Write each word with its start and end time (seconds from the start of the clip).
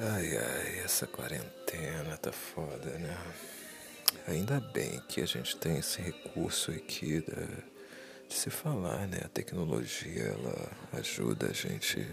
Ai, 0.00 0.36
ai, 0.36 0.78
essa 0.84 1.08
quarentena 1.08 2.16
tá 2.18 2.30
foda, 2.30 2.88
né? 2.98 3.18
Ainda 4.28 4.60
bem 4.60 5.02
que 5.08 5.20
a 5.20 5.26
gente 5.26 5.56
tem 5.56 5.78
esse 5.78 6.00
recurso 6.00 6.70
aqui 6.70 7.24
de 8.28 8.34
se 8.34 8.48
falar, 8.48 9.08
né? 9.08 9.18
A 9.24 9.28
tecnologia, 9.28 10.22
ela 10.22 10.70
ajuda 10.92 11.48
a 11.48 11.52
gente, 11.52 12.06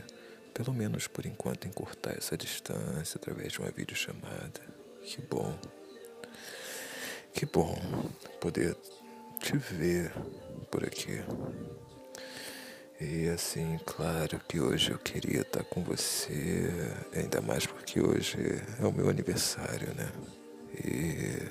pelo 0.52 0.74
menos 0.74 1.06
por 1.06 1.28
enquanto, 1.28 1.68
encurtar 1.68 2.16
essa 2.18 2.36
distância 2.36 3.20
através 3.20 3.54
de 3.54 3.59
uma 3.59 3.70
videochamada. 3.70 4.61
Que 5.04 5.21
bom. 5.21 5.55
Que 7.36 7.45
bom 7.45 7.79
poder 8.41 8.75
te 9.39 9.57
ver 9.57 10.11
por 10.71 10.83
aqui. 10.83 11.23
E 13.08 13.30
assim, 13.30 13.78
claro 13.86 14.40
que 14.48 14.60
hoje 14.60 14.90
eu 14.90 14.98
queria 14.98 15.42
estar 15.42 15.64
com 15.66 15.84
você, 15.84 16.68
ainda 17.16 17.40
mais 17.40 17.64
porque 17.68 18.02
hoje 18.02 18.36
é 18.82 18.84
o 18.84 18.92
meu 18.92 19.08
aniversário, 19.08 19.94
né? 19.94 20.12
E 20.73 21.48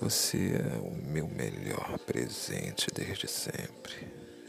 você 0.00 0.54
é 0.56 0.78
o 0.78 0.90
meu 0.90 1.28
melhor 1.28 1.98
presente 2.06 2.86
desde 2.90 3.28
sempre. 3.28 4.08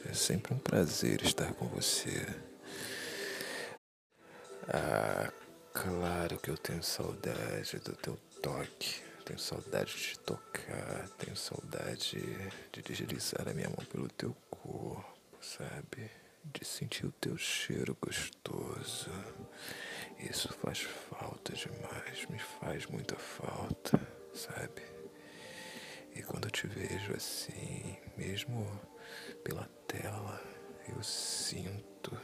É 0.10 0.14
sempre 0.14 0.54
um 0.54 0.58
prazer 0.58 1.22
estar 1.22 1.54
com 1.56 1.68
você. 1.68 2.26
Ah, 4.70 5.30
claro 5.74 6.38
que 6.38 6.52
eu 6.52 6.58
tenho 6.58 6.84
saudade 6.84 7.80
do 7.84 7.94
teu 7.98 8.18
toque. 8.42 9.04
Tenho 9.26 9.40
saudade 9.40 9.94
de 9.94 10.20
tocar. 10.20 11.10
Tenho 11.18 11.36
saudade 11.36 12.18
de 12.72 12.82
deslizar 12.82 13.50
a 13.50 13.54
minha 13.54 13.68
mão 13.68 13.86
pelo 13.92 14.08
teu 14.08 14.34
sabe? 15.42 16.10
De 16.44 16.64
sentir 16.64 17.06
o 17.06 17.12
teu 17.12 17.38
cheiro 17.38 17.98
gostoso. 18.00 19.12
Isso 20.20 20.52
faz 20.54 20.80
falta 20.82 21.54
demais, 21.54 22.26
me 22.30 22.40
faz 22.40 22.86
muita 22.86 23.16
falta, 23.16 24.00
sabe? 24.34 24.82
E 26.16 26.22
quando 26.24 26.46
eu 26.46 26.52
te 26.52 26.68
vejo 26.68 27.14
assim, 27.14 27.98
mesmo 28.16 28.66
pela 29.44 29.66
tela, 29.88 30.42
eu 30.88 31.04
sinto 31.04 32.18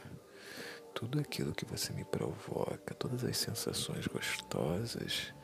tudo 0.94 1.20
aquilo 1.20 1.54
que 1.54 1.64
você 1.64 1.92
me 1.92 2.04
provoca, 2.04 2.94
todas 2.94 3.24
as 3.24 3.36
sensações 3.36 4.06
gostosas 4.06 5.34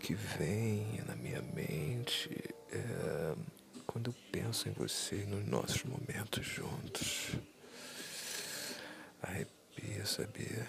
que 0.00 0.14
vêm 0.14 1.02
na 1.06 1.16
minha 1.16 1.42
mente. 1.42 2.30
É 2.70 3.34
quando 3.92 4.10
eu 4.10 4.14
penso 4.32 4.68
em 4.68 4.72
você 4.72 5.16
nos 5.26 5.46
nossos 5.46 5.84
momentos 5.84 6.46
juntos. 6.46 7.32
Arrepia, 9.20 10.06
sabia? 10.06 10.66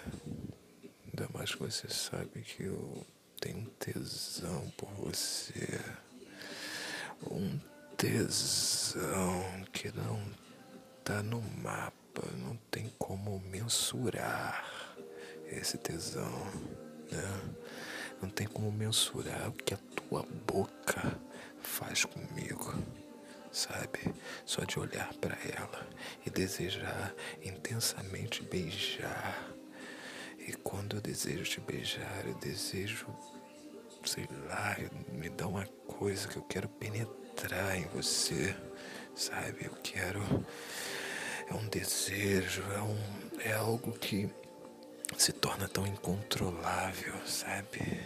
Ainda 1.06 1.28
mais 1.32 1.54
que 1.54 1.60
você 1.60 1.88
sabe 1.88 2.42
que 2.42 2.64
eu 2.64 3.06
tenho 3.40 3.58
um 3.58 3.64
tesão 3.64 4.70
por 4.76 4.90
você. 4.90 5.80
Um 7.30 7.58
tesão 7.96 9.64
que 9.72 9.90
não 9.96 10.22
tá 11.02 11.22
no 11.22 11.40
mapa, 11.40 12.28
não 12.36 12.56
tem 12.70 12.92
como 12.98 13.40
mensurar 13.50 14.94
esse 15.46 15.78
tesão, 15.78 16.46
né? 17.10 17.56
Não 18.20 18.28
tem 18.28 18.46
como 18.46 18.70
mensurar 18.70 19.48
o 19.48 19.52
que 19.52 19.72
a 19.72 19.78
tua 19.96 20.22
boca 20.46 21.18
faz 21.62 22.04
comigo 22.04 22.74
sabe? 23.54 24.12
Só 24.44 24.64
de 24.64 24.78
olhar 24.78 25.14
para 25.14 25.38
ela 25.56 25.88
e 26.26 26.30
desejar 26.30 27.14
intensamente 27.42 28.42
beijar. 28.42 29.48
E 30.46 30.52
quando 30.52 30.96
eu 30.96 31.00
desejo 31.00 31.44
te 31.44 31.60
beijar, 31.60 32.26
eu 32.26 32.34
desejo, 32.34 33.06
sei 34.04 34.28
lá, 34.46 34.76
me 35.10 35.30
dá 35.30 35.46
uma 35.46 35.66
coisa 35.86 36.28
que 36.28 36.36
eu 36.36 36.42
quero 36.42 36.68
penetrar 36.68 37.76
em 37.76 37.86
você, 37.86 38.54
sabe? 39.14 39.64
Eu 39.64 39.74
quero. 39.82 40.20
É 41.48 41.54
um 41.54 41.66
desejo, 41.68 42.62
é, 42.72 42.82
um, 42.82 43.40
é 43.40 43.52
algo 43.52 43.92
que 43.92 44.28
se 45.16 45.32
torna 45.32 45.68
tão 45.68 45.86
incontrolável, 45.86 47.14
sabe? 47.26 48.02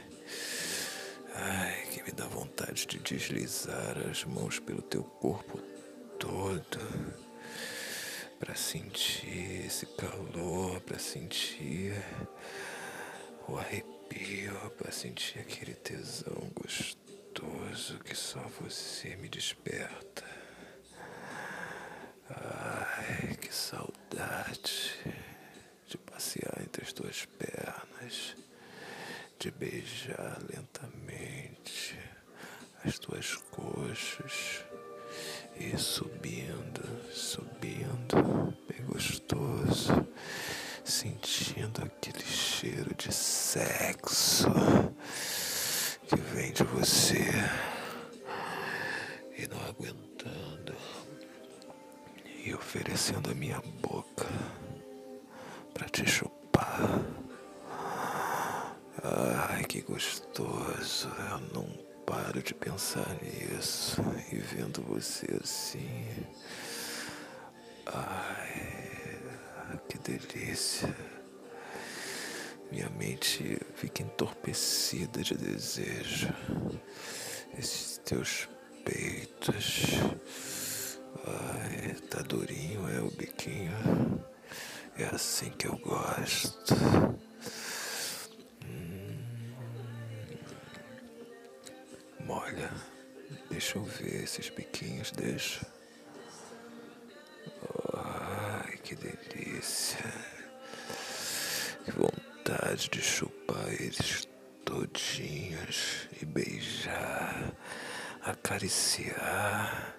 Ai, 1.40 1.86
que 1.92 2.02
me 2.02 2.10
dá 2.10 2.26
vontade 2.26 2.84
de 2.84 2.98
deslizar 2.98 3.96
as 4.10 4.24
mãos 4.24 4.58
pelo 4.58 4.82
teu 4.82 5.04
corpo 5.04 5.58
todo 6.18 6.80
para 8.40 8.56
sentir 8.56 9.64
esse 9.64 9.86
calor, 9.86 10.80
para 10.80 10.98
sentir 10.98 11.94
o 13.46 13.56
arrepio, 13.56 14.52
para 14.76 14.90
sentir 14.90 15.38
aquele 15.38 15.74
tesão 15.74 16.50
gostoso 16.56 18.00
que 18.00 18.16
só 18.16 18.40
você 18.60 19.14
me 19.14 19.28
desperta. 19.28 20.24
Ai, 22.30 23.36
que 23.36 23.54
saudade 23.54 24.92
de 25.86 25.96
passear 25.98 26.60
entre 26.62 26.82
as 26.84 26.92
tuas 26.92 27.26
pernas 27.26 28.34
de 29.38 29.52
beijar 29.52 30.36
lentamente 30.52 31.96
as 32.84 32.98
tuas 32.98 33.36
coxas 33.52 34.64
e 35.56 35.76
subindo, 35.76 36.82
subindo, 37.12 38.52
bem 38.68 38.84
gostoso, 38.84 40.06
sentindo 40.84 41.84
aquele 41.84 42.24
cheiro 42.24 42.92
de 42.96 43.12
sexo 43.14 44.48
que 46.08 46.16
vem 46.16 46.52
de 46.52 46.64
você 46.64 47.24
e 49.36 49.46
não 49.46 49.60
aguentando 49.66 50.74
e 52.44 52.52
oferecendo 52.54 53.30
a 53.30 53.34
minha 53.34 53.60
boca 53.60 53.87
gostoso. 60.38 61.08
Eu 61.30 61.40
não 61.52 61.66
paro 62.06 62.42
de 62.42 62.54
pensar 62.54 63.06
nisso. 63.22 64.00
E 64.32 64.36
vendo 64.36 64.82
você 64.82 65.26
assim. 65.42 66.06
Ai, 67.86 69.80
que 69.88 69.98
delícia. 69.98 70.94
Minha 72.70 72.88
mente 72.90 73.58
fica 73.74 74.02
entorpecida 74.02 75.22
de 75.22 75.34
desejo. 75.34 76.32
Esses 77.58 77.98
teus 77.98 78.48
peitos. 78.84 79.98
Ai, 81.26 81.94
tá 82.10 82.22
durinho, 82.22 82.88
é 82.88 83.00
o 83.00 83.10
biquinho. 83.10 84.24
É 84.96 85.04
assim 85.06 85.50
que 85.50 85.66
eu 85.66 85.76
gosto. 85.78 86.74
Biquinhos, 95.08 95.12
deixa. 95.12 95.66
Ai, 97.94 98.76
que 98.78 98.94
delícia. 98.94 100.04
Que 101.84 101.92
vontade 101.92 102.88
de 102.90 103.00
chupar 103.00 103.68
eles 103.68 104.28
todinhos 104.64 106.08
e 106.20 106.26
beijar, 106.26 107.52
acariciar. 108.22 109.94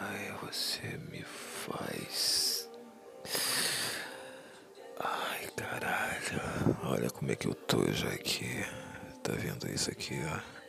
Ai, 0.00 0.36
você 0.42 0.98
me 1.10 1.22
faz. 1.24 2.68
Ai, 4.98 5.46
caralho. 5.56 6.76
Olha 6.84 7.10
como 7.10 7.32
é 7.32 7.36
que 7.36 7.48
eu 7.48 7.54
tô 7.54 7.90
já 7.92 8.10
aqui. 8.10 8.64
Tá 9.22 9.32
vendo 9.32 9.66
isso 9.68 9.90
aqui? 9.90 10.14
Ó. 10.26 10.63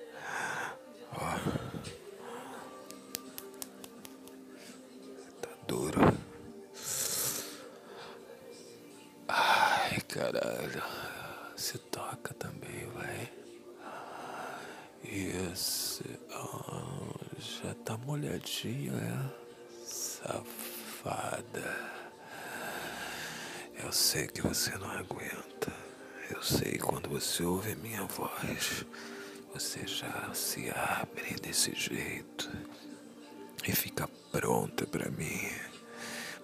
caralho. 10.16 10.82
Se 11.58 11.78
toca 11.78 12.34
também, 12.36 12.90
vai. 12.94 13.30
Isso. 15.04 16.04
Oh, 16.34 17.14
já 17.38 17.74
tá 17.84 17.98
molhadinho, 17.98 18.94
é? 18.96 19.86
Safada. 19.86 21.76
Eu 23.84 23.92
sei 23.92 24.28
que 24.28 24.42
você 24.42 24.72
não 24.78 24.90
aguenta. 24.90 25.74
Eu 26.32 26.42
sei 26.42 26.78
quando 26.78 27.10
você 27.10 27.44
ouve 27.44 27.74
a 27.74 27.76
minha 27.76 28.04
voz, 28.06 28.86
você 29.54 29.86
já 29.86 30.34
se 30.34 30.72
abre 30.72 31.36
desse 31.42 31.76
jeito 31.76 32.50
e 33.68 33.72
fica 33.74 34.08
pronta 34.32 34.88
para 34.88 35.12
mim, 35.12 35.52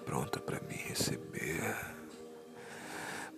pronta 0.06 0.40
para 0.40 0.60
me 0.62 0.76
receber, 0.76 1.76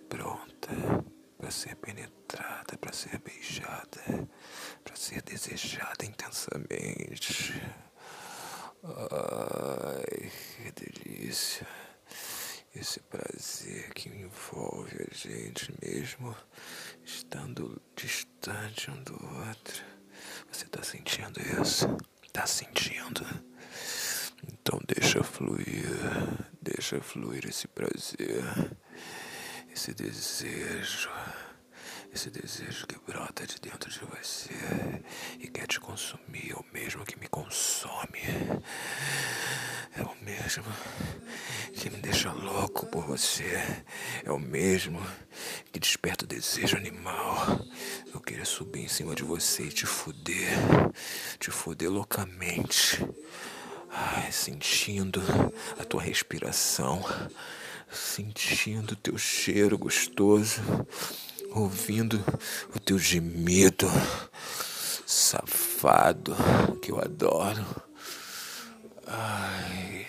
pronta. 0.08 1.04
para 1.38 1.50
ser 1.50 1.76
penetrada, 1.76 2.78
para 2.78 2.92
ser 2.92 3.18
beijada, 3.18 4.28
para 4.82 4.96
ser 4.96 5.20
desejada 5.22 6.04
intensamente. 6.06 7.60
Ai, 8.82 10.30
que 10.56 10.72
delícia. 10.72 11.66
Esse 12.74 13.00
prazer 13.00 13.92
que 13.92 14.08
envolve 14.08 15.06
a 15.10 15.14
gente 15.14 15.72
mesmo 15.82 16.34
estando 17.04 17.80
distante 17.94 18.90
um 18.90 19.02
do 19.02 19.14
outro. 19.46 19.84
Você 20.50 20.64
tá 20.66 20.82
sentindo 20.82 21.40
isso? 21.62 21.86
Tá 22.32 22.46
sentindo? 22.46 23.24
Então 24.52 24.80
deixa 24.86 25.22
fluir, 25.22 25.86
deixa 26.60 27.00
fluir 27.00 27.46
esse 27.46 27.68
prazer, 27.68 28.42
esse 29.74 29.92
desejo, 29.92 31.10
esse 32.14 32.30
desejo 32.30 32.86
que 32.86 32.96
brota 33.10 33.44
de 33.44 33.60
dentro 33.60 33.90
de 33.90 33.98
você 33.98 34.54
e 35.40 35.48
quer 35.48 35.66
te 35.66 35.80
consumir, 35.80 36.52
é 36.52 36.54
o 36.54 36.64
mesmo 36.72 37.04
que 37.04 37.18
me 37.18 37.26
consome, 37.26 38.20
é 39.96 40.02
o 40.02 40.14
mesmo 40.24 40.64
que 41.74 41.90
me 41.90 41.96
deixa 41.96 42.30
louco 42.30 42.86
por 42.86 43.04
você, 43.04 43.60
é 44.22 44.30
o 44.30 44.38
mesmo 44.38 45.04
que 45.72 45.80
desperta 45.80 46.24
o 46.24 46.28
desejo 46.28 46.76
animal. 46.76 47.58
Eu 48.14 48.20
queria 48.20 48.44
subir 48.44 48.84
em 48.84 48.88
cima 48.88 49.12
de 49.12 49.24
você 49.24 49.64
e 49.64 49.72
te 49.72 49.86
fuder, 49.86 50.56
te 51.40 51.50
fuder 51.50 51.90
loucamente. 51.90 53.04
Ai, 53.90 54.30
sentindo 54.30 55.20
a 55.80 55.84
tua 55.84 56.00
respiração, 56.02 57.04
sentindo 57.90 58.96
teu 58.96 59.16
cheiro 59.18 59.78
gostoso, 59.78 60.60
ouvindo 61.50 62.22
o 62.74 62.80
teu 62.80 62.98
gemido 62.98 63.88
safado 65.06 66.34
que 66.82 66.90
eu 66.90 67.00
adoro. 67.00 67.64
Ai, 69.06 70.06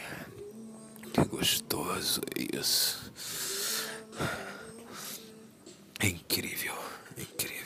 que 1.14 1.24
gostoso 1.26 2.22
isso. 2.54 3.12
É 6.00 6.08
incrível, 6.08 6.76
é 7.18 7.22
incrível. 7.22 7.66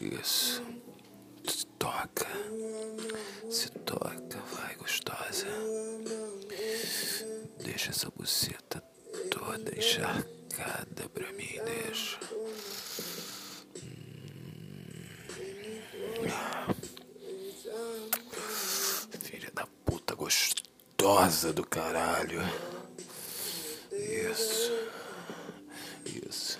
Isso. 0.00 0.62
Toca. 1.78 2.26
Se 3.50 3.68
toca, 3.70 4.38
vai 4.54 4.74
gostosa. 4.76 4.87
Deixa 7.78 7.90
essa 7.92 8.10
buceta 8.10 8.82
toda 9.30 9.78
encharcada 9.78 11.08
pra 11.14 11.30
mim, 11.30 11.60
deixa. 11.64 12.18
Filha 19.20 19.48
da 19.54 19.64
puta 19.86 20.16
gostosa 20.16 21.52
do 21.52 21.64
caralho. 21.64 22.40
Isso. 23.92 24.72
Isso. 26.04 26.58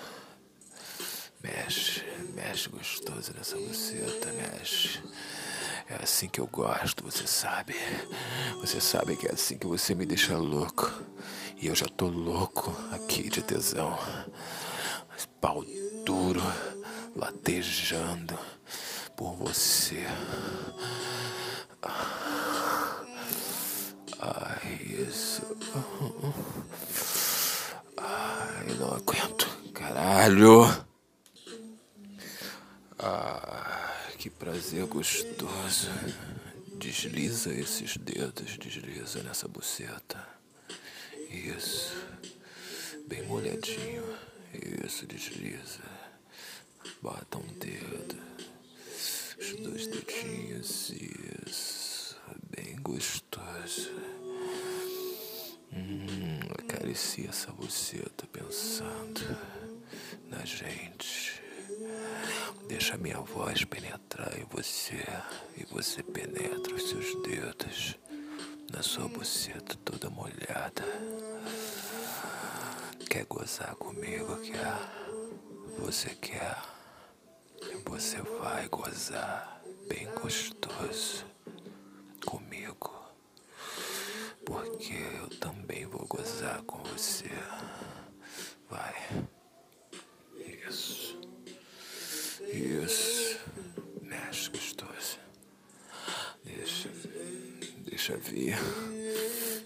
Mexe, 1.42 2.04
mexe 2.32 2.68
gostoso 2.68 3.32
nessa 3.36 3.56
buceta, 3.56 4.32
mexe. 4.34 5.02
É 5.90 6.02
assim 6.02 6.28
que 6.28 6.38
eu 6.38 6.46
gosto, 6.46 7.02
você 7.02 7.26
sabe. 7.26 7.74
Você 8.60 8.80
sabe 8.80 9.16
que 9.16 9.26
é 9.26 9.32
assim 9.32 9.56
que 9.56 9.66
você 9.66 9.94
me 9.94 10.04
deixa 10.04 10.36
louco. 10.36 10.92
E 11.56 11.66
eu 11.66 11.74
já 11.74 11.86
tô 11.86 12.08
louco 12.08 12.76
aqui 12.92 13.30
de 13.30 13.42
tesão. 13.42 13.98
Mas 15.08 15.26
pau 15.40 15.64
duro, 16.04 16.42
latejando 17.16 18.38
por 19.16 19.34
você. 19.34 20.06
Ai, 24.20 24.74
isso. 24.82 25.42
Ai, 27.96 28.66
não 28.78 28.92
aguento. 28.92 29.48
Caralho. 29.72 30.86
Ah, 32.98 33.88
que 34.28 34.30
prazer 34.30 34.84
gostoso. 34.86 35.88
Desliza 36.74 37.52
esses 37.52 37.96
dedos, 37.96 38.58
desliza 38.58 39.22
nessa 39.22 39.48
buceta. 39.48 40.22
Isso. 41.30 41.96
Bem 43.06 43.22
molhadinho. 43.22 44.04
Isso, 44.84 45.06
desliza. 45.06 45.82
Bota 47.02 47.38
um 47.38 47.52
dedo. 47.54 48.16
Os 49.38 49.56
dois 49.56 49.86
dedinhos. 49.86 50.90
Isso. 51.46 52.16
Bem 52.54 52.76
gostoso. 52.76 53.90
Hum, 55.72 56.40
acaricia 56.58 57.28
essa 57.30 57.50
buceta 57.52 58.26
pensando 58.26 59.20
na 60.28 60.44
gente. 60.44 61.27
Deixa 62.68 62.98
minha 62.98 63.18
voz 63.20 63.64
penetrar 63.64 64.38
em 64.38 64.44
você 64.44 65.02
e 65.56 65.64
você 65.64 66.02
penetra 66.02 66.74
os 66.74 66.88
seus 66.90 67.14
dedos 67.22 67.96
na 68.70 68.82
sua 68.82 69.08
buceta 69.08 69.74
toda 69.84 70.10
molhada. 70.10 70.84
Quer 73.08 73.24
gozar 73.24 73.74
comigo? 73.76 74.36
Quer? 74.42 74.76
Você 75.78 76.10
quer? 76.10 76.62
Você 77.86 78.20
vai 78.38 78.68
gozar 78.68 79.62
bem 79.88 80.06
gostoso 80.20 81.24
comigo. 82.26 82.92
Porque 84.44 84.92
eu 84.92 85.28
também 85.38 85.86
vou 85.86 86.06
gozar 86.06 86.62
com 86.62 86.82
você. 86.82 87.30
Vai. 88.68 88.94
Isso. 92.58 93.38
Mexe 94.02 94.50
gostoso. 94.50 95.18
Deixa. 96.44 96.90
Deixa 97.84 98.16
vir. 98.16 98.56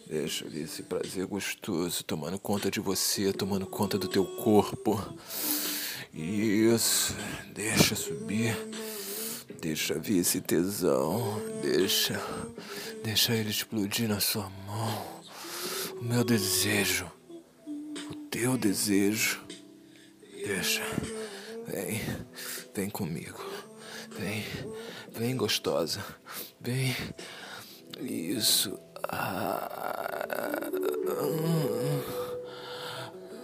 Deixa 0.06 0.47
vir 0.47 0.65
esse 0.65 0.83
prazer 0.83 1.25
gostoso 1.27 2.05
tomando 2.05 2.39
conta 2.39 2.71
de 2.71 2.81
você, 2.81 3.33
tomando 3.33 3.67
conta 3.67 3.99
do 3.99 4.09
teu 4.09 4.25
corpo. 4.25 5.00
Isso. 6.12 7.16
Deixa 7.55 7.95
subir. 7.95 8.55
Deixa 9.61 9.99
vir 9.99 10.19
esse 10.19 10.40
tesão. 10.43 11.40
Deixa. 11.62 12.21
Deixa 13.02 13.35
ele 13.35 13.50
explodir 13.50 14.07
na 14.09 14.21
sua 14.21 14.50
mão. 14.66 15.23
O 15.99 16.05
meu 16.05 16.23
desejo. 16.23 17.11
O 18.11 18.14
teu 18.28 18.59
desejo. 18.59 19.40
Deixa. 20.45 20.83
Vem. 21.66 22.00
Vem 22.75 22.90
comigo. 22.90 23.45
Vem. 24.19 24.45
Vem, 25.11 25.37
gostosa. 25.37 26.04
Vem. 26.61 26.97
Isso. 28.00 28.78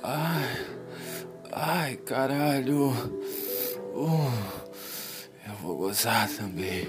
Ai. 0.02 0.66
Ai, 1.52 1.96
caralho. 1.96 2.90
Uh, 3.94 4.32
eu 5.46 5.54
vou 5.62 5.76
gozar 5.76 6.28
também. 6.28 6.88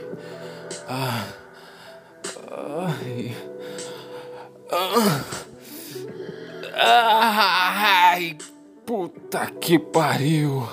Ah. 0.87 1.25
Ai. 2.51 3.35
Ah. 4.71 5.23
Ai. 8.11 8.37
Puta 8.85 9.51
que 9.51 9.77
pariu. 9.77 10.67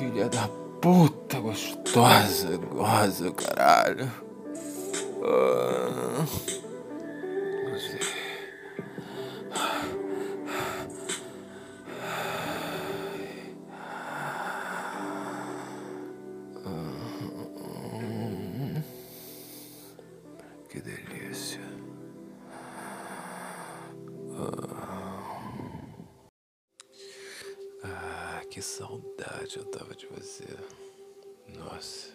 Filha 0.00 0.30
da 0.30 0.48
puta 0.80 1.38
gostosa, 1.40 2.56
goza, 2.56 3.30
caralho. 3.32 4.10
Ah. 5.22 6.49
Você. 30.10 30.46
Nossa. 31.48 32.10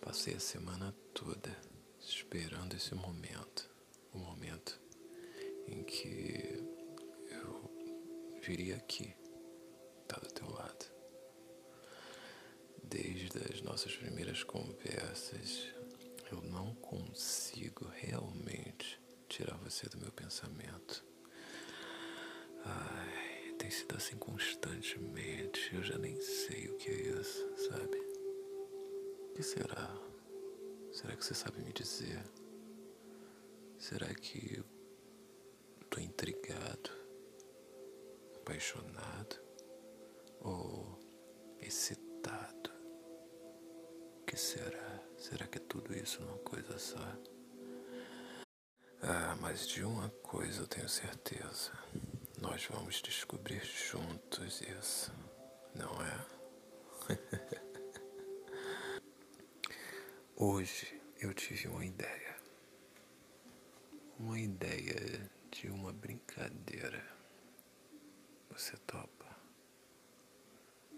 Passei 0.00 0.34
a 0.34 0.40
semana 0.40 0.94
toda 1.14 1.56
esperando 2.00 2.74
esse 2.74 2.94
momento. 2.94 3.68
O 4.12 4.18
momento 4.18 4.80
em 5.66 5.82
que 5.82 6.64
eu 7.30 8.40
viria 8.42 8.76
aqui, 8.76 9.14
tá 10.06 10.18
do 10.18 10.28
teu 10.28 10.50
lado. 10.50 10.86
Desde 12.82 13.38
as 13.52 13.60
nossas 13.60 13.94
primeiras 13.94 14.42
conversas, 14.42 15.68
eu 16.32 16.40
não 16.42 16.74
consigo 16.76 17.86
realmente 17.88 18.98
tirar 19.28 19.56
você 19.58 19.88
do 19.88 19.98
meu 19.98 20.10
pensamento. 20.10 21.04
Ai, 22.64 23.27
tem 23.68 23.70
sido 23.70 23.96
assim 23.96 24.16
constantemente. 24.16 25.74
Eu 25.74 25.82
já 25.82 25.98
nem 25.98 26.18
sei 26.22 26.68
o 26.68 26.76
que 26.78 26.88
é 26.88 27.20
isso, 27.20 27.54
sabe? 27.68 27.98
O 27.98 29.32
que 29.34 29.42
será? 29.42 29.94
Será 30.90 31.14
que 31.14 31.22
você 31.22 31.34
sabe 31.34 31.60
me 31.60 31.70
dizer? 31.74 32.24
Será 33.78 34.06
que 34.14 34.64
tô 35.90 36.00
intrigado, 36.00 36.90
apaixonado 38.36 39.36
ou 40.40 40.98
excitado? 41.60 42.70
O 44.22 44.24
que 44.24 44.36
será? 44.36 45.02
Será 45.18 45.46
que 45.46 45.58
é 45.58 45.62
tudo 45.68 45.94
isso 45.94 46.22
numa 46.22 46.38
coisa 46.38 46.78
só? 46.78 47.18
Ah, 49.02 49.36
mas 49.42 49.68
de 49.68 49.84
uma 49.84 50.08
coisa 50.22 50.62
eu 50.62 50.66
tenho 50.66 50.88
certeza. 50.88 51.72
Nós 52.40 52.64
vamos 52.66 53.02
descobrir 53.02 53.64
juntos 53.64 54.60
isso, 54.60 55.12
não 55.74 55.90
é? 56.00 56.26
Hoje 60.36 61.02
eu 61.18 61.34
tive 61.34 61.66
uma 61.66 61.84
ideia. 61.84 62.36
Uma 64.20 64.38
ideia 64.38 65.28
de 65.50 65.68
uma 65.68 65.92
brincadeira. 65.92 67.04
Você 68.50 68.76
topa? 68.86 69.36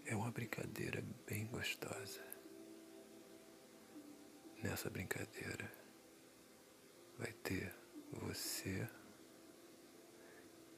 É 0.05 0.15
uma 0.15 0.29
brincadeira 0.29 1.03
bem 1.25 1.47
gostosa. 1.47 2.21
Nessa 4.61 4.91
brincadeira 4.91 5.71
vai 7.17 7.33
ter 7.33 7.73
você, 8.11 8.87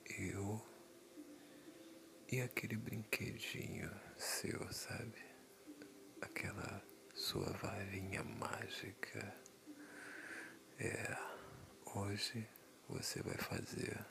eu 0.05 0.61
e 2.31 2.41
aquele 2.41 2.75
brinquedinho 2.75 3.91
seu, 4.17 4.71
sabe? 4.71 5.23
Aquela 6.21 6.83
sua 7.13 7.51
varinha 7.53 8.23
mágica. 8.23 9.35
É, 10.79 11.17
hoje 11.95 12.47
você 12.89 13.21
vai 13.21 13.37
fazer 13.37 14.05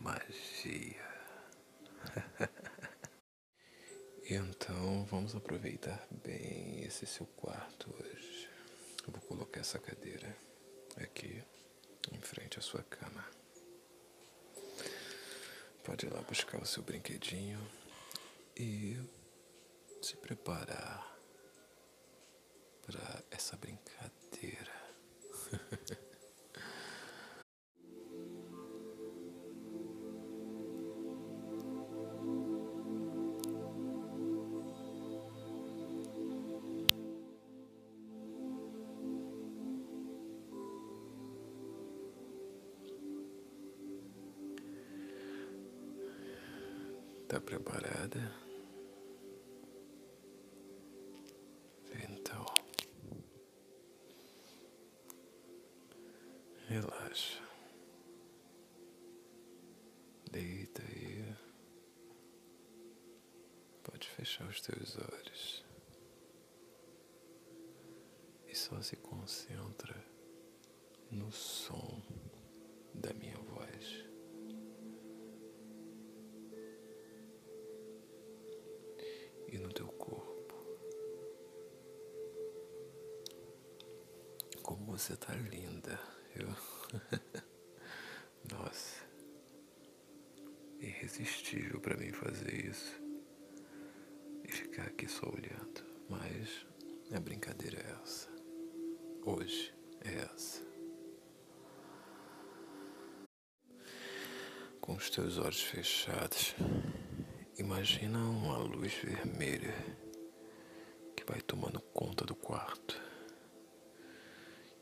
magia. 0.00 1.06
então 4.28 5.04
vamos 5.06 5.34
aproveitar 5.34 6.06
bem 6.10 6.82
esse 6.84 7.06
seu 7.06 7.26
quarto 7.26 7.94
hoje. 7.94 8.50
Eu 9.06 9.12
vou 9.12 9.22
colocar 9.22 9.60
essa 9.60 9.78
cadeira 9.78 10.36
aqui 10.96 11.42
em 12.12 12.20
frente 12.20 12.58
à 12.58 12.62
sua 12.62 12.82
cama. 12.82 13.24
Pode 15.86 16.04
ir 16.04 16.12
lá 16.12 16.20
buscar 16.22 16.60
o 16.60 16.66
seu 16.66 16.82
brinquedinho 16.82 17.60
e 18.56 18.98
se 20.02 20.16
preparar 20.16 21.16
para 22.84 23.22
essa 23.30 23.56
brincadeira. 23.56 24.72
preparada? 47.46 48.20
Então, 52.10 52.44
relaxa. 56.66 57.40
Deita 60.32 60.82
aí. 60.82 61.36
Pode 63.84 64.08
fechar 64.10 64.48
os 64.48 64.60
teus 64.60 64.98
olhos. 64.98 65.64
E 68.48 68.54
só 68.56 68.82
se 68.82 68.96
concentra 68.96 70.04
no 71.12 71.30
som 71.30 72.02
você 85.06 85.16
tá 85.18 85.32
linda, 85.34 86.00
eu. 86.34 86.48
Nossa, 88.50 89.04
irresistível 90.80 91.80
para 91.80 91.96
mim 91.96 92.10
fazer 92.10 92.66
isso 92.66 93.00
e 94.42 94.50
ficar 94.50 94.82
aqui 94.82 95.06
só 95.06 95.28
olhando. 95.28 95.86
Mas 96.10 96.66
a 97.14 97.20
brincadeira 97.20 97.78
é 97.78 98.02
essa. 98.02 98.28
Hoje 99.24 99.72
é 100.00 100.12
essa. 100.22 100.66
Com 104.80 104.96
os 104.96 105.08
teus 105.08 105.38
olhos 105.38 105.62
fechados. 105.62 106.56
Imagina 107.56 108.18
uma 108.18 108.58
luz 108.58 108.92
vermelha 108.94 109.72
que 111.16 111.24
vai 111.24 111.40
tomando 111.42 111.80
conta 111.94 112.24
do 112.24 112.34
quarto. 112.34 113.05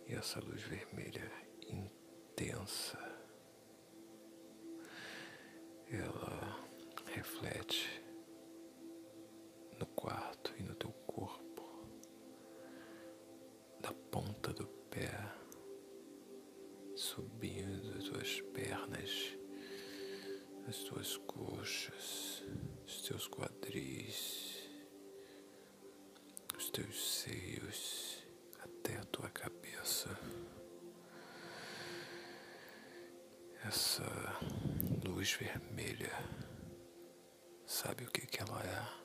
E 0.07 0.15
essa 0.15 0.41
luz 0.41 0.61
vermelha 0.63 1.31
intensa, 1.69 2.99
ela 5.89 6.69
reflete 7.07 8.03
no 9.79 9.87
quarto 9.87 10.55
e 10.59 10.63
no 10.63 10.75
teu 10.75 10.93
corpo, 11.07 11.63
da 13.81 13.93
ponta 14.11 14.53
do 14.53 14.67
pé, 14.91 15.11
subindo 16.95 17.97
as 17.97 18.05
tuas 18.05 18.41
pernas, 18.53 19.37
as 20.69 20.79
tuas 20.85 21.17
coxas 21.19 22.35
os 22.87 23.03
teus 23.03 23.27
quadris, 23.29 24.69
os 26.57 26.71
teus 26.71 27.14
vermelha, 35.39 36.13
sabe 37.67 38.05
o 38.05 38.11
que, 38.11 38.27
que 38.27 38.41
ela 38.41 38.63
é? 38.63 39.05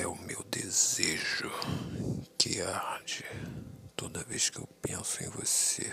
É 0.00 0.06
o 0.06 0.16
meu 0.16 0.42
desejo 0.44 1.50
que 2.38 2.60
arde 2.60 3.24
toda 3.96 4.24
vez 4.24 4.50
que 4.50 4.58
eu 4.58 4.66
penso 4.82 5.22
em 5.22 5.28
você, 5.28 5.90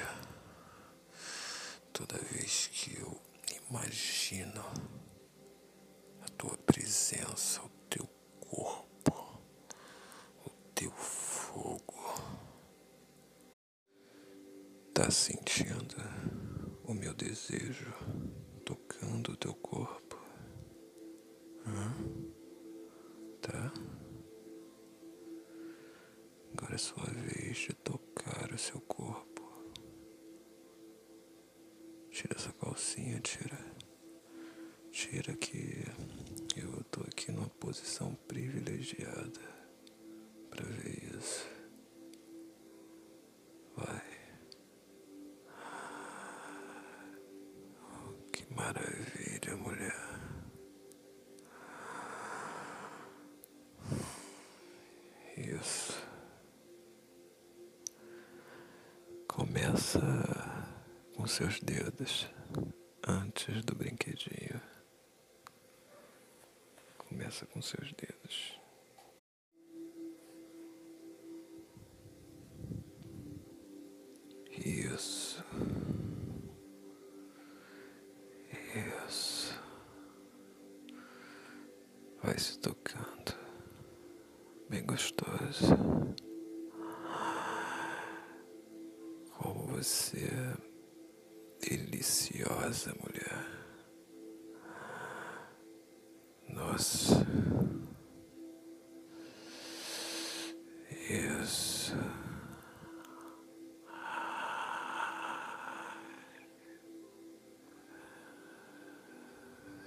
toda 1.92 2.18
vez 2.18 2.68
que 2.68 2.98
eu 3.00 3.22
imagino 3.70 4.64
a 6.22 6.30
tua 6.38 6.58
presença, 6.58 7.62
o 7.62 7.70
teu 7.90 8.08
corpo, 8.40 9.42
o 10.46 10.50
teu 10.74 10.92
fogo. 10.92 11.94
Tá 14.94 15.10
sentindo 15.10 15.96
o 16.84 16.94
meu 16.94 17.14
desejo 17.14 17.94
tocando 18.66 19.32
o 19.32 19.38
teu 19.38 19.54
corpo? 19.56 20.18
Hã? 21.66 21.96
Tá? 23.42 23.74
Agora 26.54 26.76
é 26.76 26.78
sua 26.78 27.06
vez 27.06 27.58
de 27.58 27.74
tocar 27.74 28.52
o 28.52 28.58
seu 28.58 28.80
corpo. 28.82 29.44
Tira 32.12 32.36
essa 32.36 32.52
calcinha, 32.54 33.20
tira. 33.22 33.58
Tira 34.92 35.36
que 35.36 35.84
eu 36.56 36.84
tô 36.86 37.02
aqui 37.02 37.32
numa 37.32 37.50
posição 37.50 38.14
privilegiada 38.28 39.63
começa 59.74 60.00
com 61.16 61.26
seus 61.26 61.60
dedos 61.60 62.30
antes 63.08 63.66
do 63.66 63.74
brinquedinho. 63.74 64.62
Começa 66.96 67.48
com 67.48 67.60
seus 67.60 67.92
dedos. 67.94 68.60
Isso. 74.64 75.23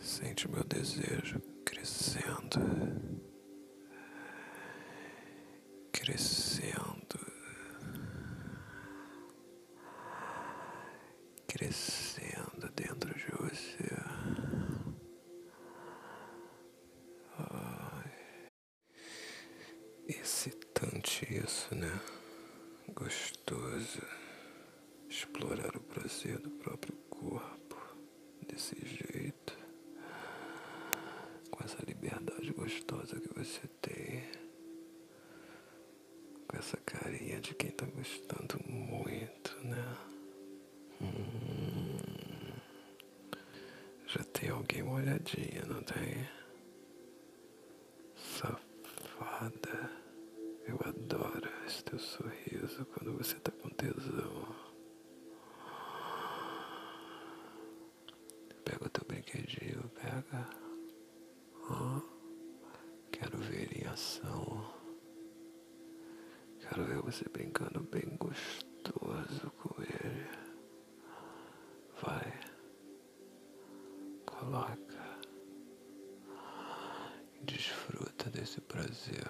Sente 0.07 0.49
meu 0.49 0.63
desejo 0.63 1.41
crescendo. 1.65 3.16
energy 45.27 45.59
and 45.61 45.73
a. 45.73 46.46
esse 78.47 78.61
prazer. 78.61 79.27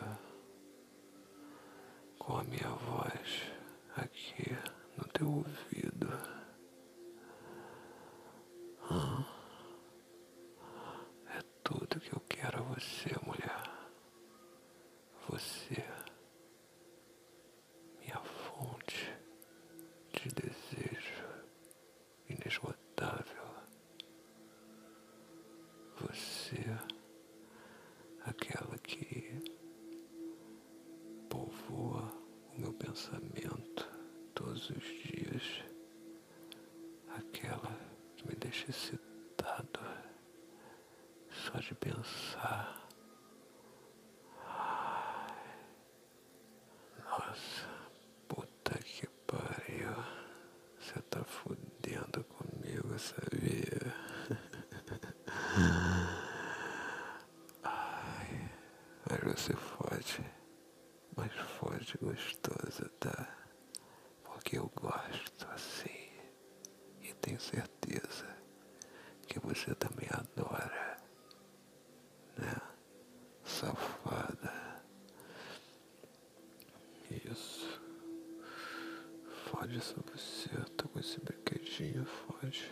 Fode 79.67 79.79
essa 79.79 80.01
buceta 80.01 80.87
com 80.87 81.01
esse 81.01 81.19
brinquedinho, 81.19 82.07
fode. 82.07 82.71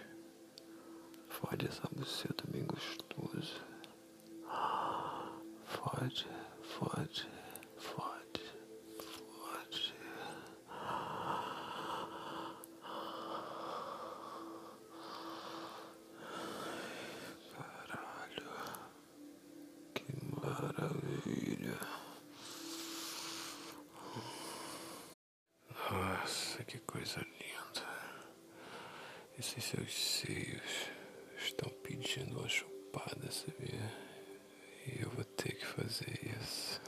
Fode 1.27 1.67
essa 1.67 1.89
buceta 1.91 2.34
se 29.45 29.61
seus 29.61 29.95
seios 29.95 30.89
estão 31.37 31.69
pedindo 31.83 32.39
uma 32.39 32.49
chupada, 32.49 33.31
sabia? 33.31 33.93
E 34.87 35.03
eu 35.03 35.11
vou 35.11 35.25
ter 35.25 35.53
que 35.53 35.67
fazer 35.67 36.19
isso. 36.41 36.81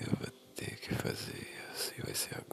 Eu 0.00 0.12
vou 0.18 0.30
ter 0.56 0.76
que 0.78 0.94
fazer 0.96 1.46
isso. 1.72 1.92
E 1.96 2.02
vai 2.02 2.14
ser 2.14 2.34
agora. 2.34 2.45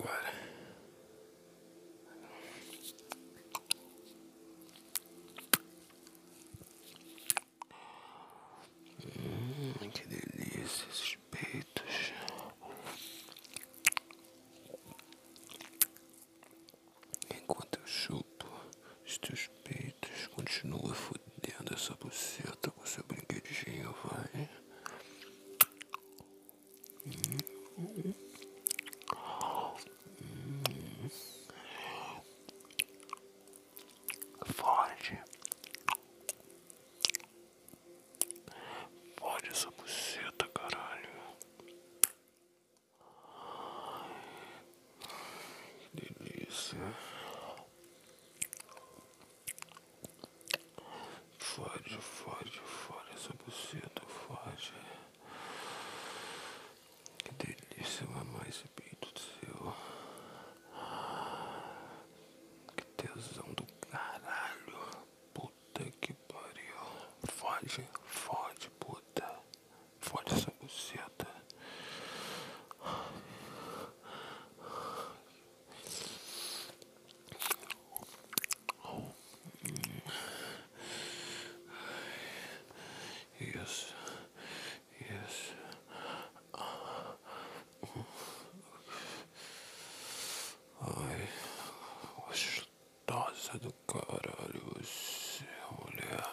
Gostosa 93.44 93.60
do 93.60 93.74
caralho 93.88 94.62
você, 94.76 95.44
mulher. 95.72 96.24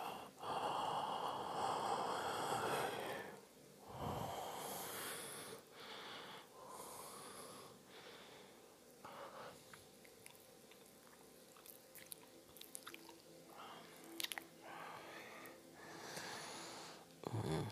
Hum, 17.33 17.67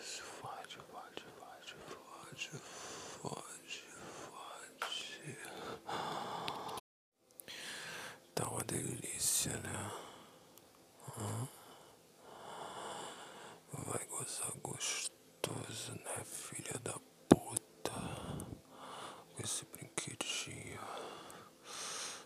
isso, 0.00 0.22
fode, 0.22 0.76
fode, 0.76 1.24
fode, 1.38 1.74
fode, 2.38 2.50
fode. 3.20 3.84
Tá 8.34 8.48
uma 8.48 8.64
delícia, 8.64 9.56
né? 9.58 9.90
Hum? 11.18 11.46
Vai 13.86 14.04
gozar 14.06 14.52
gostoso, 14.62 15.92
né, 16.04 16.24
filha 16.24 16.78
da 16.80 16.94
puta? 17.28 17.92
Com 19.34 19.42
esse 19.42 19.64
brinquedinho. 19.66 20.80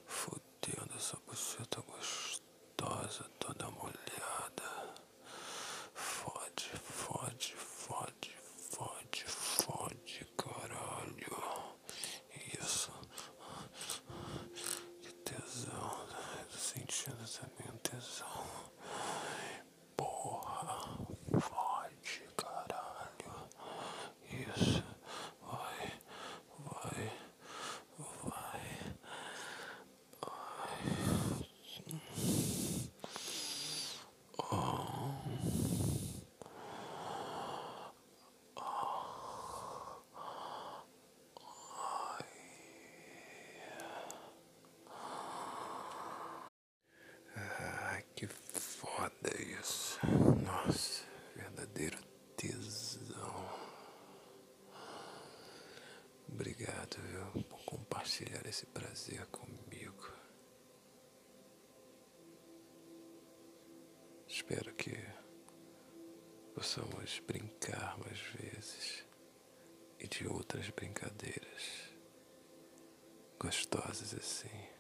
Fudendo 0.07 0.94
essa 0.96 1.16
buceta 1.26 1.81
gostosa, 1.83 3.24
toda 3.38 3.70
molhada. 3.70 4.94
Fode, 5.94 6.70
fode, 6.85 7.54
fode, 7.57 8.35
fode, 8.70 9.24
fode, 9.26 10.26
caralho. 10.37 11.38
Isso. 12.61 12.90
Que 15.02 15.12
tesão. 15.24 16.07
Tô 16.50 16.57
sentindo 16.59 17.24
também 17.38 17.72
um 17.72 17.78
tesão. 17.78 18.46
Porra. 19.96 20.98
Fode, 21.40 22.22
caralho. 22.37 23.48
Isso. 24.30 24.83
Vai, 25.42 25.92
vai, 26.59 27.12
vai. 28.24 28.61
Ah, 47.37 48.02
que 48.18 48.26
foda 48.26 49.31
isso. 49.61 50.00
Nossa, 50.44 51.04
verdadeiro 51.37 51.96
tesão. 52.37 53.48
Obrigado, 56.28 56.96
viu, 57.00 57.44
por 57.44 57.64
compartilhar 57.64 58.44
esse 58.44 58.66
prazer 58.66 59.24
comigo. 59.26 60.12
Espero 64.26 64.74
que 64.74 64.98
possamos 66.57 67.20
brincar 67.20 67.98
mais 67.98 68.18
vezes 68.18 69.04
e 70.00 70.09
de 70.09 70.26
outras 70.26 70.68
brincadeiras 70.70 71.92
gostosas 73.38 74.12
assim. 74.12 74.77